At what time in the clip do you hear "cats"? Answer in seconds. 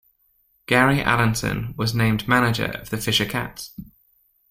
3.27-3.71